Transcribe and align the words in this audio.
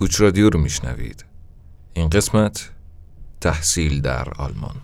کوچ 0.00 0.20
رادیو 0.20 0.50
رو 0.50 0.60
میشنوید. 0.60 1.24
این 1.94 2.08
قسمت 2.08 2.70
تحصیل 3.40 4.00
در 4.00 4.28
آلمان. 4.38 4.74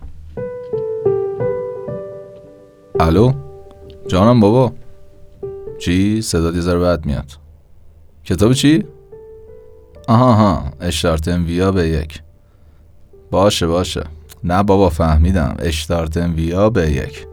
الو؟ 2.99 3.33
جانم 4.07 4.39
بابا. 4.39 4.73
چی؟ 5.79 6.21
صدا 6.21 6.51
یه 6.51 6.61
ذره 6.61 6.99
میاد. 7.05 7.31
کتاب 8.23 8.53
چی؟ 8.53 8.85
آها 10.07 10.33
ها 10.33 10.71
اشتارت 10.81 11.27
انویا 11.27 11.71
به 11.71 11.87
یک. 11.87 12.21
باشه 13.31 13.67
باشه. 13.67 14.03
نه 14.43 14.63
بابا 14.63 14.89
فهمیدم. 14.89 15.55
اشتارت 15.59 16.17
انویا 16.17 16.69
به 16.69 16.91
یک. 16.91 17.27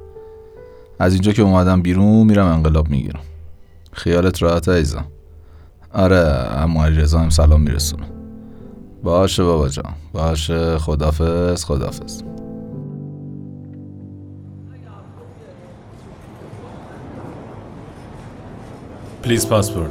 از 0.98 1.12
اینجا 1.12 1.32
که 1.32 1.42
اومدم 1.42 1.82
بیرون 1.82 2.26
میرم 2.26 2.46
انقلاب 2.46 2.88
می‌گیرم. 2.88 3.22
خیالت 3.92 4.42
راحت 4.42 4.68
ایزا 4.68 5.04
آره 5.94 6.16
اما 6.62 6.88
رضا 6.88 7.18
هم 7.18 7.30
سلام 7.30 7.60
میرسونم 7.60 8.06
باشه 9.02 9.44
بابا 9.44 9.68
جان 9.68 9.94
باشه 10.12 10.78
خدافز 10.78 11.64
خدافز 11.64 12.22
Please 19.24 19.46
passport. 19.46 19.90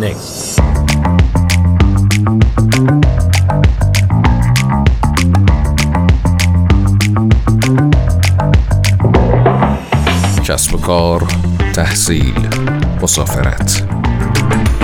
Next. 0.00 0.60
کسب 10.50 10.74
و 10.74 10.78
کار 10.78 11.20
تحصیل 11.74 12.48
مسافرت 13.02 13.88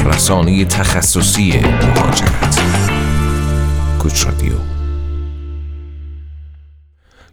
رسانه 0.07 0.65
تخصصی 0.65 1.61
مهاجرت 1.61 2.61
کوچ 4.03 4.27
رادیو 4.27 4.53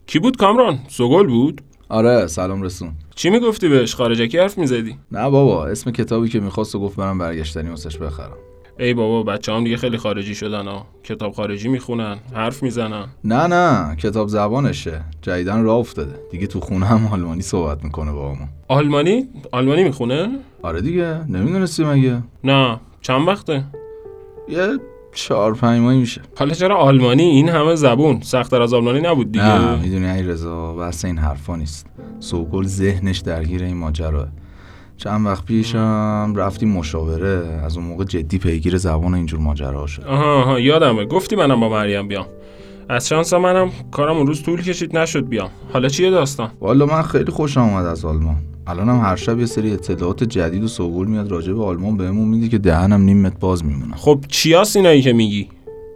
کی 0.08 0.20
بود 0.20 0.38
کامران؟ 0.38 0.80
سوگل 0.88 1.28
بود؟ 1.28 1.62
آره 1.90 2.28
سلام 2.28 2.62
رسون 2.62 2.92
چی 3.16 3.30
می‌گفتی 3.30 3.70
بهش؟ 3.70 3.96
خارجکی 3.96 4.38
حرف 4.38 4.58
می‌زدی؟ 4.58 4.98
نه 5.12 5.30
بابا 5.30 5.68
اسم 5.68 5.92
کتابی 5.92 6.30
که 6.30 6.40
می‌خواست 6.40 6.76
و 6.76 6.80
گفت 6.80 6.96
برم 6.96 7.18
برگشتنی 7.18 7.70
واسش 7.70 7.98
بخرم 7.98 8.38
ای 8.80 8.94
بابا 8.94 9.24
بچه 9.24 9.54
هم 9.54 9.64
دیگه 9.64 9.78
خیلی 9.78 9.98
خارجی 9.98 10.36
شدن 10.36 10.68
ها. 10.68 10.86
کتاب 11.04 11.34
خارجی 11.34 11.70
می‌خونن 11.70 12.18
حرف 12.34 12.64
می‌زنن. 12.64 13.06
نه 13.24 13.48
نه 13.48 13.96
کتاب 13.96 14.28
زبانشه. 14.28 15.02
جدیدن 15.22 15.64
راه 15.64 15.78
افتاده. 15.78 16.16
دیگه 16.32 16.48
تو 16.48 16.60
خونه 16.60 16.86
هم 16.86 17.08
آلمانی 17.08 17.42
صحبت 17.42 17.84
می‌کنه 17.84 18.12
با 18.12 18.34
همون 18.34 18.48
آلمانی؟ 18.68 19.28
آلمانی 19.52 19.84
می‌خونه؟ 19.84 20.30
آره 20.62 20.82
دیگه. 20.82 21.18
نمی‌دونستی 21.30 21.84
مگه؟ 21.84 22.24
نه. 22.44 22.80
چند 23.02 23.28
وقته؟ 23.28 23.64
یه 24.50 24.68
چهار 25.14 25.54
پنج 25.54 25.82
ماهی 25.82 25.98
میشه. 25.98 26.22
حالا 26.38 26.54
چرا 26.54 26.78
آلمانی؟ 26.78 27.24
این 27.24 27.50
همه 27.50 27.76
زبون. 27.76 28.22
سختتر 28.22 28.62
از 28.62 28.74
آلمانی 28.74 29.02
نبود 29.02 29.32
دیگه. 29.32 29.60
نه 29.60 29.82
می‌دونی 29.82 30.10
ای 30.10 30.24
رضا 30.24 30.74
بحث 30.74 31.06
این 31.06 31.18
حرفا 31.18 31.56
نیست. 31.56 31.86
سوگل 32.20 32.66
ذهنش 32.66 33.20
درگیر 33.20 33.64
این 33.64 33.78
ماجراه 33.78 34.28
چند 34.98 35.26
وقت 35.26 35.46
پیشم 35.46 36.34
رفتیم 36.36 36.70
مشاوره. 36.70 37.62
از 37.66 37.78
اون 37.78 37.86
موقع 37.86 38.04
جدی 38.04 38.38
پیگیر 38.38 38.78
زبان 38.78 39.14
اینجور 39.14 39.40
ماجرا 39.40 39.88
شد. 39.88 40.04
آها 40.04 40.42
آها 40.42 40.60
یادمه. 40.60 41.06
گفتی 41.06 41.36
منم 41.36 41.60
با 41.60 41.70
مریم 41.70 42.08
بیام. 42.08 42.26
از 42.90 43.08
شانس 43.08 43.34
منم 43.34 43.72
کارم 43.92 44.18
اون 44.18 44.28
روز 44.28 44.44
طول 44.44 44.62
کشید 44.62 44.98
نشد 44.98 45.28
بیام. 45.28 45.50
حالا 45.74 45.90
چیه 45.90 46.12
داستان؟ 46.12 46.52
والا 46.62 46.86
من 46.86 47.02
خیلی 47.02 47.32
خوشم 47.32 47.62
اومد 47.62 47.86
از 47.86 48.06
آلمان. 48.06 48.36
الانم 48.68 49.02
هر 49.02 49.16
شب 49.16 49.40
یه 49.40 49.46
سری 49.46 49.74
اطلاعات 49.74 50.24
جدید 50.24 50.64
و 50.64 50.68
سوگل 50.68 51.08
میاد 51.08 51.32
راجع 51.32 51.54
به 51.54 51.64
آلمان 51.64 51.98
بهمون 51.98 52.28
میده 52.28 52.50
که 52.50 52.58
دهنم 52.58 53.02
نیمت 53.02 53.40
باز 53.40 53.66
میمونه. 53.66 53.96
خب 53.96 54.20
چیاس 54.28 54.76
اینایی 54.76 55.02
که 55.02 55.14
میگی؟ 55.14 55.50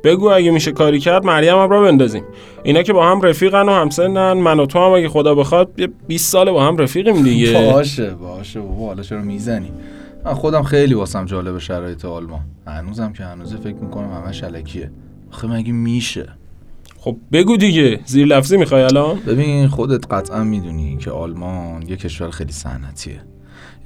بگو 0.07 0.29
اگه 0.29 0.51
میشه 0.51 0.71
کاری 0.71 0.99
کرد 0.99 1.25
مریم 1.25 1.55
هم 1.55 1.69
را 1.69 1.81
بندازیم. 1.81 2.23
اینا 2.63 2.81
که 2.81 2.93
با 2.93 3.11
هم 3.11 3.21
رفیقن 3.21 3.69
و 3.69 3.71
همسنن 3.71 4.33
من 4.33 4.59
و 4.59 4.65
تو 4.65 4.79
هم 4.79 4.91
اگه 4.91 5.09
خدا 5.09 5.35
بخواد 5.35 5.69
یه 5.77 5.89
20 6.07 6.31
ساله 6.31 6.51
با 6.51 6.63
هم 6.63 6.77
رفیقیم 6.77 7.23
دیگه. 7.23 7.71
باشه 7.71 8.09
باشه 8.09 8.59
بابا 8.59 8.87
حالا 8.87 9.03
چرا 9.03 9.21
می‌زنی؟ 9.21 9.71
من 10.25 10.33
خودم 10.33 10.63
خیلی 10.63 10.93
واسم 10.93 11.25
جالب 11.25 11.57
شرایط 11.57 12.05
آلمان. 12.05 12.41
هنوزم 12.67 13.13
که 13.13 13.23
هنوزه 13.23 13.57
فکر 13.57 13.75
می‌کنم 13.75 14.11
همه 14.13 14.31
شلکیه. 14.31 14.91
آخه 15.31 15.47
مگه 15.47 15.71
میشه؟ 15.71 16.29
خب 16.99 17.17
بگو 17.31 17.57
دیگه 17.57 17.99
زیر 18.05 18.27
لفظی 18.27 18.57
می‌خوای 18.57 18.83
الان؟ 18.83 19.19
ببین 19.27 19.67
خودت 19.67 20.13
قطعا 20.13 20.43
می‌دونی 20.43 20.97
که 20.97 21.11
آلمان 21.11 21.81
یه 21.87 21.95
کشور 21.95 22.29
خیلی 22.29 22.51
صنعتیه. 22.51 23.21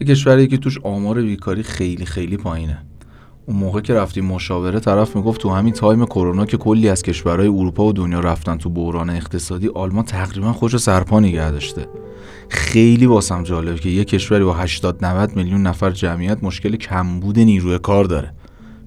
یه 0.01 0.07
کشوری 0.07 0.47
که 0.47 0.57
توش 0.57 0.77
آمار 0.83 1.21
بیکاری 1.21 1.63
خیلی 1.63 2.05
خیلی 2.05 2.37
پایینه. 2.37 2.77
اون 3.51 3.59
موقع 3.59 3.81
که 3.81 3.93
رفتیم 3.93 4.25
مشاوره 4.25 4.79
طرف 4.79 5.15
می‌گفت 5.15 5.41
تو 5.41 5.49
همین 5.49 5.73
تایم 5.73 6.05
کرونا 6.05 6.45
که 6.45 6.57
کلی 6.57 6.89
از 6.89 7.03
کشورهای 7.03 7.47
اروپا 7.47 7.85
و 7.85 7.93
دنیا 7.93 8.19
رفتن 8.19 8.57
تو 8.57 8.69
بحران 8.69 9.09
اقتصادی 9.09 9.69
آلمان 9.75 10.05
تقریبا 10.05 10.53
خودشو 10.53 10.77
سرپا 10.77 11.19
نگه 11.19 11.51
داشته. 11.51 11.87
خیلی 12.49 13.05
واسم 13.05 13.43
جالب 13.43 13.79
که 13.79 13.89
یه 13.89 14.03
کشوری 14.03 14.43
با 14.43 14.53
80 14.53 15.05
90 15.05 15.35
میلیون 15.35 15.61
نفر 15.61 15.91
جمعیت 15.91 16.43
مشکل 16.43 16.75
کمبود 16.75 17.39
نیروی 17.39 17.79
کار 17.79 18.05
داره. 18.05 18.33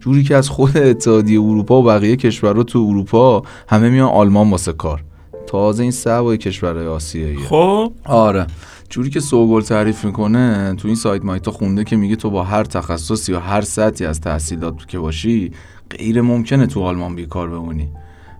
جوری 0.01 0.23
که 0.23 0.37
از 0.37 0.49
خود 0.49 0.77
اتحادیه 0.77 1.41
اروپا 1.41 1.81
و 1.81 1.85
بقیه 1.85 2.17
کشورها 2.17 2.63
تو 2.63 2.87
اروپا 2.89 3.43
همه 3.69 3.91
میان 3.91 4.09
آلمان 4.09 4.51
واسه 4.51 4.73
کار. 4.73 5.05
تازه 5.47 5.83
این 5.83 5.93
سوای 5.93 6.39
کشورهای 6.39 6.87
آسیایی. 6.87 7.37
خب؟ 7.37 7.93
آره. 8.05 8.47
جوری 8.89 9.11
که 9.11 9.21
سوگل 9.21 9.61
تعریف 9.61 10.05
می‌کنه 10.05 10.75
تو 10.75 10.89
این 10.89 10.97
سایت 10.97 11.25
مایتا 11.25 11.51
خونده 11.51 11.85
که 11.85 11.97
میگه 11.97 12.17
تو 12.17 12.31
با 12.31 12.45
هر 12.45 12.65
تخصصی 12.65 13.33
و 13.33 13.39
هر 13.39 13.61
سطحی 13.61 14.07
از 14.07 14.21
تحصیلات 14.21 14.89
که 14.89 14.99
باشی 14.99 15.53
غیر 15.91 16.21
ممکنه 16.21 16.67
تو 16.67 16.83
آلمان 16.83 17.15
بیکار 17.15 17.51
بمونی. 17.51 17.89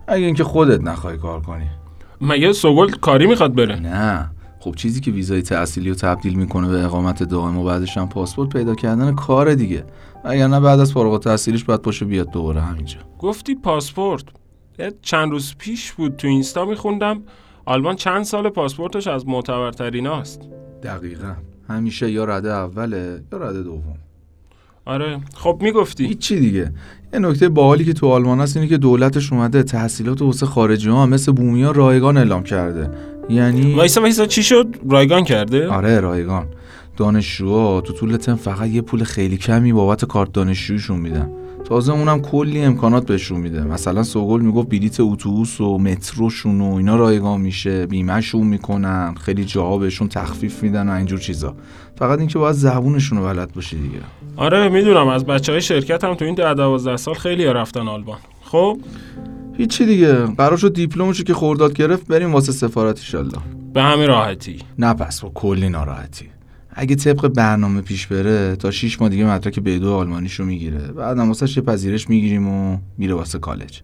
اگه 0.07 0.25
اینکه 0.25 0.43
خودت 0.43 0.81
نخوای 0.81 1.17
کار 1.17 1.41
کنی. 1.41 1.65
مگه 2.21 2.53
سوگل 2.53 2.91
کاری 2.91 3.27
می‌خواد 3.27 3.55
بره؟ 3.55 3.79
نه. 3.79 4.31
خب 4.59 4.75
چیزی 4.75 5.01
که 5.01 5.11
ویزای 5.11 5.41
تحصیلی 5.41 5.89
رو 5.89 5.95
تبدیل 5.95 6.33
می‌کنه 6.33 6.67
به 6.67 6.85
اقامت 6.85 7.23
دائم 7.23 7.57
و 7.57 7.63
بعدش 7.63 7.97
هم 7.97 8.09
پاسپورت 8.09 8.49
پیدا 8.49 8.75
کردن 8.75 9.15
کار 9.15 9.53
دیگه. 9.53 9.85
اگر 10.23 10.47
نه 10.47 10.59
بعد 10.59 10.79
از 10.79 10.91
فارغ 10.91 11.13
التحصیلیش 11.13 11.63
باید 11.63 11.81
باشه 11.81 12.05
بیاد 12.05 12.31
دوباره 12.31 12.61
همینجا. 12.61 12.97
گفتی 13.19 13.55
پاسپورت. 13.55 14.23
چند 15.01 15.31
روز 15.31 15.55
پیش 15.57 15.91
بود 15.91 16.15
تو 16.15 16.27
اینستا 16.27 16.65
میخوندم. 16.65 17.21
آلمان 17.65 17.95
چند 17.95 18.23
سال 18.23 18.49
پاسپورتش 18.49 19.07
از 19.07 19.27
معتبرترین 19.27 20.07
است 20.07 20.41
دقیقا. 20.83 21.33
همیشه 21.69 22.11
یا 22.11 22.25
رده 22.25 22.53
اوله 22.53 23.21
یا 23.31 23.37
رده 23.37 23.63
دوم. 23.63 23.97
آره 24.85 25.19
خب 25.35 25.57
می‌گفتی. 25.61 26.05
هیچی 26.05 26.39
دیگه. 26.39 26.71
یه 27.13 27.19
نکته 27.19 27.49
باحالی 27.49 27.85
که 27.85 27.93
تو 27.93 28.07
آلمان 28.07 28.39
هست 28.39 28.57
اینه 28.57 28.69
که 28.69 28.77
دولتش 28.77 29.33
اومده 29.33 29.63
تحصیلات 29.63 30.21
واسه 30.21 30.45
خارجی 30.45 30.89
ها 30.89 31.05
مثل 31.05 31.31
بومیا 31.31 31.71
رایگان 31.71 32.17
اعلام 32.17 32.43
کرده. 32.43 32.89
یعنی 33.29 33.73
وایسا 33.73 34.01
وایسا 34.01 34.25
چی 34.25 34.43
شد؟ 34.43 34.75
رایگان 34.89 35.23
کرده؟ 35.23 35.67
آره 35.67 35.99
رایگان. 35.99 36.47
دانشجوها 36.95 37.81
تو 37.81 37.93
طول 37.93 38.17
ترم 38.17 38.35
فقط 38.35 38.69
یه 38.69 38.81
پول 38.81 39.03
خیلی 39.03 39.37
کمی 39.37 39.73
بابت 39.73 40.05
کارت 40.05 40.31
دانشجویشون 40.31 40.99
میدن. 40.99 41.31
تازه 41.65 41.93
اونم 41.93 42.21
کلی 42.21 42.61
امکانات 42.61 43.05
بهشون 43.05 43.39
میده. 43.39 43.63
مثلا 43.63 44.03
سوگل 44.03 44.41
می‌گفت 44.41 44.69
بلیت 44.69 44.99
اتوبوس 44.99 45.61
و 45.61 45.77
متروشون 45.77 46.61
و 46.61 46.75
اینا 46.75 46.95
رایگان 46.95 47.41
میشه 47.41 47.85
بیمهشون 47.85 48.47
می‌کنن 48.47 49.15
خیلی 49.21 49.45
جاها 49.45 49.77
بهشون 49.77 50.07
تخفیف 50.07 50.63
میدن 50.63 50.89
و 50.89 50.91
اینجور 50.91 51.19
چیزا. 51.19 51.55
فقط 51.95 52.19
اینکه 52.19 52.39
باید 52.39 52.55
زبونشون 52.55 53.17
رو 53.17 53.23
بلد 53.23 53.53
باشی 53.53 53.77
دیگه. 53.77 53.99
آره 54.35 54.69
می‌دونم. 54.69 55.07
از 55.07 55.25
بچه 55.25 55.51
های 55.51 55.61
شرکت 55.61 56.03
هم 56.03 56.13
تو 56.13 56.25
این 56.25 56.35
ده 56.35 56.53
دوازده 56.53 56.97
سال 56.97 57.13
خیلی 57.13 57.45
ها 57.45 57.51
رفتن 57.51 57.87
آلمان. 57.87 58.17
خب؟ 58.41 58.77
هیچی 59.57 59.85
دیگه. 59.85 60.13
قرار 60.13 60.57
شد 60.57 60.73
دیپلمشو 60.73 61.23
که 61.23 61.33
خورداد 61.33 61.73
گرفت 61.73 62.07
بریم 62.07 62.33
واسه 62.33 62.51
سفارت 62.51 62.99
ایشالله 62.99 63.37
به 63.73 63.81
همین 63.81 64.07
راحتی. 64.07 64.59
نه 64.79 64.93
پس 64.93 65.21
با 65.21 65.31
کلی 65.33 65.69
ناراحتی. 65.69 66.34
اگه 66.77 66.95
طبق 66.95 67.27
برنامه 67.27 67.81
پیش 67.81 68.07
بره 68.07 68.55
تا 68.55 68.71
6 68.71 69.01
ماه 69.01 69.09
دیگه 69.09 69.25
مدرک 69.25 69.59
B2 69.59 69.83
آلمانیشو 69.83 70.45
می‌گیره. 70.45 70.79
بعدم 70.79 71.27
واسه 71.27 71.57
یه 71.57 71.63
پذیرش 71.63 72.09
می‌گیریم 72.09 72.47
و 72.47 72.77
میره 72.97 73.13
واسه 73.13 73.39
کالج. 73.39 73.81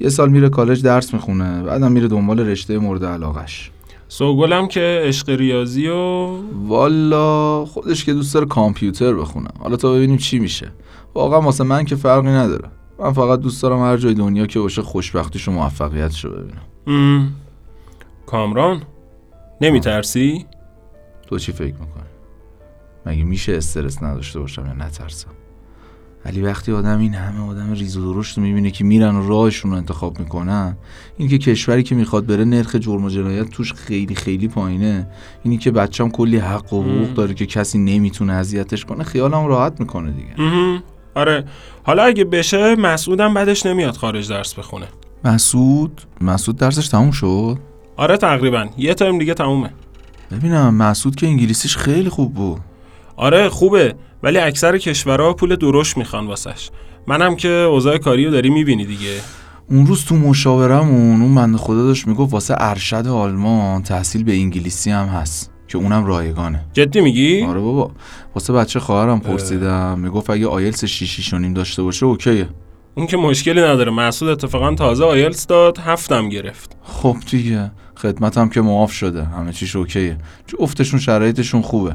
یه 0.00 0.08
سال 0.08 0.30
میره 0.30 0.48
کالج 0.48 0.82
درس 0.82 1.14
می‌خونه 1.14 1.62
بعدم 1.62 1.92
میره 1.92 2.08
دنبال 2.08 2.40
رشته 2.40 2.78
مورد 2.78 3.04
علاقش 3.04 3.70
سوگلم 4.08 4.68
که 4.68 5.02
عشق 5.04 5.30
ریاضی 5.30 5.88
و 5.88 6.26
والا 6.66 7.64
خودش 7.64 8.04
که 8.04 8.12
دوست 8.12 8.34
داره 8.34 8.46
کامپیوتر 8.46 9.14
بخونه. 9.14 9.48
حالا 9.58 9.76
تا 9.76 9.92
ببینیم 9.92 10.16
چی 10.16 10.38
میشه. 10.38 10.72
واقعا 11.14 11.40
واسه 11.40 11.64
من 11.64 11.84
که 11.84 11.96
فرقی 11.96 12.28
نداره. 12.28 12.68
من 12.98 13.12
فقط 13.12 13.40
دوست 13.40 13.62
دارم 13.62 13.78
هر 13.78 13.96
جای 13.96 14.14
دنیا 14.14 14.46
که 14.46 14.58
باشه 14.60 14.82
خوشبختیش 14.82 15.48
و 15.48 15.52
موفقیتش 15.52 16.24
رو 16.24 16.30
ببینم. 16.30 17.32
کامران 18.26 18.82
نمیترسی؟ 19.60 20.46
تو 21.26 21.38
چی 21.38 21.52
فکر 21.52 21.74
می‌کنی؟ 21.74 22.09
مگه 23.06 23.24
میشه 23.24 23.56
استرس 23.56 24.02
نداشته 24.02 24.40
باشم 24.40 24.66
یا 24.66 24.72
نترسم؟ 24.72 25.30
ولی 26.24 26.42
وقتی 26.42 26.72
آدم 26.72 26.98
این 26.98 27.14
همه 27.14 27.48
آدم 27.48 27.72
ریز 27.72 27.96
و 27.96 28.12
درشت 28.14 28.38
رو 28.38 28.44
می‌بینه 28.44 28.70
که 28.70 28.84
میرن 28.84 29.14
و 29.14 29.28
راهشون 29.28 29.70
رو 29.70 29.76
انتخاب 29.76 30.18
می‌کنن 30.18 30.76
این 31.16 31.28
که 31.28 31.38
کشوری 31.38 31.82
که 31.82 31.94
می‌خواد 31.94 32.26
بره 32.26 32.44
نرخ 32.44 32.74
جرم 32.76 33.04
و 33.04 33.10
جنایت 33.10 33.50
توش 33.50 33.72
خیلی 33.72 34.14
خیلی 34.14 34.48
پایینه. 34.48 35.06
اینی 35.42 35.58
که 35.58 35.70
بچم 35.70 36.08
کلی 36.08 36.38
حق 36.38 36.72
و 36.72 36.82
حقوق 36.82 37.14
داره 37.14 37.34
که 37.34 37.46
کسی 37.46 37.78
نمی‌تونه 37.78 38.32
اذیتش 38.32 38.84
کنه 38.84 39.04
خیالم 39.04 39.46
راحت 39.46 39.80
می‌کنه 39.80 40.10
دیگه. 40.12 40.34
آره. 41.14 41.44
حالا 41.82 42.02
اگه 42.02 42.24
بشه 42.24 42.76
مسعودم 42.76 43.34
بعدش 43.34 43.66
نمیاد 43.66 43.96
خارج 43.96 44.28
درس 44.28 44.54
بخونه. 44.54 44.86
مسعود؟ 45.24 46.00
مسعود 46.20 46.56
درسش 46.56 46.88
تموم 46.88 47.10
شد؟ 47.10 47.58
آره 47.96 48.16
تقریبا. 48.16 48.66
یه 48.76 48.94
ترم 48.94 49.18
دیگه 49.18 49.34
تمومه. 49.34 49.70
ببینم 50.30 50.74
مسعود 50.74 51.16
که 51.16 51.26
انگلیسیش 51.26 51.76
خیلی 51.76 52.08
خوب 52.08 52.34
بود. 52.34 52.60
آره 53.20 53.48
خوبه. 53.48 53.94
ولی 54.22 54.38
اکثر 54.38 54.78
کشورها 54.78 55.32
پول 55.32 55.56
درشت 55.56 55.96
می‌خوان 55.96 56.26
واسش. 56.26 56.70
منم 57.06 57.36
که 57.36 57.48
اوضاع 57.48 57.98
کاری 57.98 58.24
رو 58.24 58.30
داری 58.30 58.50
می‌بینی 58.50 58.84
دیگه. 58.84 59.14
اون 59.70 59.86
روز 59.86 60.04
تو 60.04 60.16
مشاورمون 60.16 61.22
اون 61.22 61.34
بنده 61.34 61.58
خدا 61.58 61.82
داشت 61.82 62.06
می‌گفت 62.06 62.32
واسه 62.32 62.54
ارشد 62.58 63.06
آلمان 63.06 63.82
تحصیل 63.82 64.24
به 64.24 64.32
انگلیسی 64.32 64.90
هم 64.90 65.06
هست 65.06 65.50
که 65.68 65.78
اونم 65.78 66.04
رایگانه. 66.04 66.64
جدی 66.72 67.00
میگی؟ 67.00 67.42
آره 67.42 67.60
بابا. 67.60 67.90
واسه 68.34 68.52
بچه 68.52 68.80
خواهرم 68.80 69.20
پرسیدم 69.20 69.98
می‌گفت 69.98 70.30
اگه 70.30 70.46
آیلتس 70.46 70.84
شیشیش 70.84 71.34
و 71.34 71.38
نیم 71.38 71.54
داشته 71.54 71.82
باشه 71.82 72.06
اوکیه. 72.06 72.48
اون 72.94 73.06
که 73.06 73.16
مشکلی 73.16 73.60
نداره. 73.60 73.90
مسعود 73.90 74.30
اتفاقا 74.30 74.74
تازه 74.74 75.04
آیلتس 75.04 75.46
داد 75.46 75.78
هفتم 75.78 76.28
گرفت. 76.28 76.76
خب 76.82 77.16
دیگه. 77.30 77.70
خدمتم 77.96 78.48
که 78.48 78.60
معاف 78.60 78.92
شده. 78.92 79.24
همه 79.24 79.52
چیش 79.52 79.76
اوکیه. 79.76 80.16
جفتشون 80.46 81.00
شرایطشون 81.00 81.62
خوبه. 81.62 81.94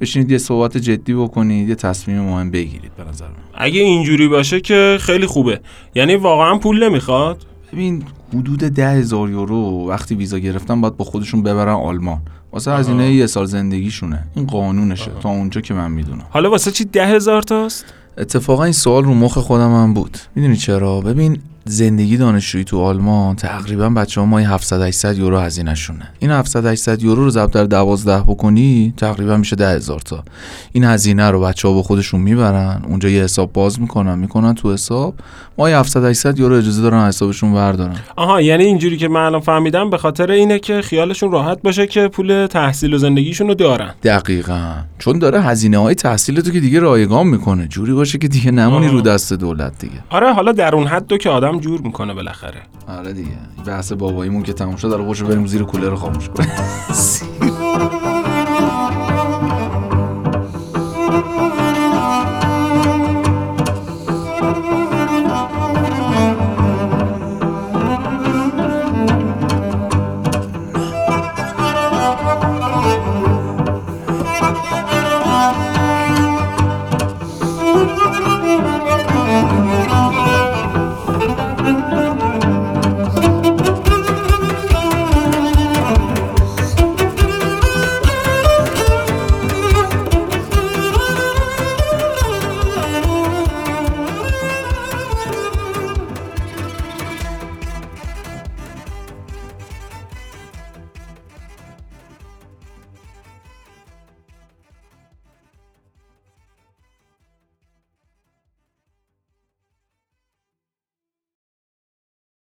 بشینید 0.00 0.30
یه 0.30 0.38
صحبت 0.38 0.76
جدی 0.76 1.14
بکنید 1.14 1.68
یه 1.68 1.74
تصمیم 1.74 2.20
مهم 2.20 2.50
بگیرید 2.50 2.96
به 2.96 3.04
نظر 3.04 3.24
من. 3.24 3.34
اگه 3.54 3.80
اینجوری 3.80 4.28
باشه 4.28 4.60
که 4.60 4.96
خیلی 5.00 5.26
خوبه. 5.26 5.60
یعنی 5.94 6.16
واقعا 6.16 6.58
پول 6.58 6.88
نمی‌خواد؟ 6.88 7.46
ببین 7.72 8.02
حدود 8.34 8.58
ده 8.58 8.90
هزار 8.90 9.30
یورو 9.30 9.88
وقتی 9.88 10.14
ویزا 10.14 10.38
گرفتن 10.38 10.80
باید 10.80 10.96
با 10.96 11.04
خودشون 11.04 11.42
ببرن 11.42 11.74
آلمان. 11.74 12.18
واسه 12.52 12.72
هزینه 12.72 13.12
یه 13.12 13.26
سال 13.26 13.44
زندگیشونه. 13.44 14.24
این 14.36 14.46
قانونشه 14.46 15.10
تا 15.20 15.28
اونجا 15.28 15.60
که 15.60 15.74
من 15.74 15.90
می‌دونم. 15.90 16.24
حالا 16.30 16.50
واسه 16.50 16.70
چی 16.70 16.84
ده 16.84 17.06
هزار 17.06 17.42
تاست؟ 17.42 17.84
اتفاقا 18.18 18.64
این 18.64 18.72
سوال 18.72 19.04
رو 19.04 19.14
مخ 19.14 19.38
خودم 19.38 19.82
هم 19.82 19.94
بود. 19.94 20.18
می‌دونی 20.34 20.56
چرا؟ 20.56 21.00
ببین 21.00 21.38
زندگی 21.70 22.16
دانشجویی 22.16 22.64
تو 22.64 22.80
آلمان 22.80 23.36
تقریبا 23.36 23.88
بچه 23.88 24.20
ها 24.20 24.26
ماهی 24.26 24.44
700 24.44 24.82
800 24.82 25.18
یورو 25.18 25.38
هزینه 25.38 25.74
شونه 25.74 26.08
این 26.18 26.30
700 26.30 26.66
800 26.66 27.02
یورو 27.02 27.24
رو 27.24 27.30
ضرب 27.30 27.50
در 27.50 27.64
12 27.64 28.20
بکنی 28.20 28.94
تقریبا 28.96 29.36
میشه 29.36 29.56
10 29.56 29.68
هزار 29.68 30.00
تا. 30.00 30.24
این 30.72 30.84
هزینه 30.84 31.30
رو 31.30 31.40
بچه 31.40 31.68
ها 31.68 31.74
با 31.74 31.82
خودشون 31.82 32.20
می‌برن 32.20 32.82
اونجا 32.88 33.08
یه 33.08 33.22
حساب 33.22 33.52
باز 33.52 33.80
می‌کنن 33.80 34.18
می‌کنن 34.18 34.54
تو 34.54 34.72
حساب 34.72 35.14
ماهی 35.58 35.74
700 35.74 36.04
800 36.04 36.38
یورو 36.38 36.56
اجازه 36.56 36.82
دارن 36.82 37.08
حسابشون 37.08 37.54
بردارن. 37.54 37.96
آها 38.16 38.40
یعنی 38.40 38.64
اینجوری 38.64 38.96
که 38.96 39.08
من 39.08 39.20
الان 39.20 39.40
فهمیدم 39.40 39.90
به 39.90 39.98
خاطر 39.98 40.30
اینه 40.30 40.58
که 40.58 40.82
خیالشون 40.82 41.32
راحت 41.32 41.62
باشه 41.62 41.86
که 41.86 42.08
پول 42.08 42.46
تحصیل 42.46 42.94
و 42.94 42.98
زندگیشون 42.98 43.48
رو 43.48 43.54
دارن. 43.54 43.94
دقیقا. 44.02 44.72
چون 44.98 45.18
داره 45.18 45.42
هزینه 45.42 45.78
های 45.78 45.94
تحصیل 45.94 46.40
تو 46.40 46.50
که 46.50 46.60
دیگه 46.60 46.80
رایگان 46.80 47.26
می‌کنه. 47.26 47.66
جوری 47.66 47.92
باشه 47.92 48.18
که 48.18 48.28
دیگه 48.28 48.50
نمونی 48.50 48.86
آه. 48.86 48.92
رو 48.92 49.00
دست 49.00 49.32
دولت 49.32 49.78
دیگه. 49.78 49.94
آره 50.10 50.32
حالا 50.32 50.52
در 50.52 50.74
اون 50.74 50.86
حد 50.86 51.18
که 51.18 51.30
آدم 51.30 51.57
جور 51.60 51.80
می‌کنه 51.80 52.14
بالاخره. 52.14 52.62
آره 52.88 53.12
دیگه. 53.12 53.38
بحث 53.66 53.92
باباییمون 53.92 54.42
که 54.42 54.52
تموم 54.52 54.76
شد 54.76 54.88
داره 54.88 55.04
بریم 55.24 55.46
زیر 55.46 55.62
کولر 55.62 55.88
رو 55.88 55.96
خاموش 55.96 56.28
کنیم. 56.28 56.50